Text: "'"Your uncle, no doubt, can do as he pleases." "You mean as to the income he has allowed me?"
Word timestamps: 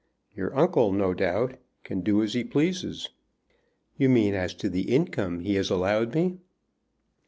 "'"Your 0.35 0.57
uncle, 0.57 0.91
no 0.91 1.13
doubt, 1.13 1.57
can 1.83 2.01
do 2.01 2.23
as 2.23 2.33
he 2.33 2.43
pleases." 2.43 3.09
"You 3.97 4.09
mean 4.09 4.33
as 4.33 4.55
to 4.55 4.67
the 4.67 4.91
income 4.91 5.41
he 5.41 5.53
has 5.53 5.69
allowed 5.69 6.15
me?" 6.15 6.39